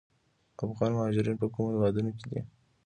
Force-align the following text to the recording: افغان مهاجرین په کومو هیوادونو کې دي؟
افغان 0.65 0.91
مهاجرین 0.97 1.35
په 1.41 1.47
کومو 1.53 1.71
هیوادونو 1.73 2.11
کې 2.17 2.25
دي؟ 2.31 2.41